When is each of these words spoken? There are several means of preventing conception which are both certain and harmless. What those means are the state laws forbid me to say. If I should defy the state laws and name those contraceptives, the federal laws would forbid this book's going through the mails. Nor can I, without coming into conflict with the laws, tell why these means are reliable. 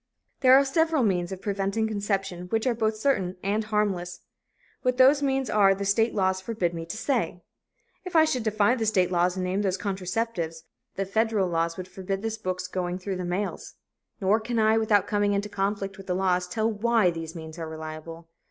There 0.39 0.55
are 0.55 0.65
several 0.65 1.03
means 1.03 1.31
of 1.31 1.43
preventing 1.43 1.87
conception 1.87 2.47
which 2.47 2.65
are 2.65 2.73
both 2.73 2.95
certain 2.97 3.37
and 3.43 3.65
harmless. 3.65 4.21
What 4.81 4.97
those 4.97 5.21
means 5.21 5.47
are 5.47 5.75
the 5.75 5.85
state 5.85 6.15
laws 6.15 6.41
forbid 6.41 6.73
me 6.73 6.87
to 6.87 6.97
say. 6.97 7.43
If 8.03 8.15
I 8.15 8.25
should 8.25 8.41
defy 8.41 8.73
the 8.73 8.87
state 8.87 9.11
laws 9.11 9.35
and 9.37 9.43
name 9.43 9.61
those 9.61 9.77
contraceptives, 9.77 10.63
the 10.95 11.05
federal 11.05 11.49
laws 11.49 11.77
would 11.77 11.87
forbid 11.87 12.23
this 12.23 12.39
book's 12.39 12.67
going 12.67 12.97
through 12.97 13.17
the 13.17 13.23
mails. 13.25 13.75
Nor 14.19 14.39
can 14.39 14.57
I, 14.57 14.79
without 14.79 15.05
coming 15.05 15.33
into 15.33 15.49
conflict 15.49 15.99
with 15.99 16.07
the 16.07 16.15
laws, 16.15 16.47
tell 16.47 16.67
why 16.71 17.11
these 17.11 17.35
means 17.35 17.59
are 17.59 17.69
reliable. 17.69 18.27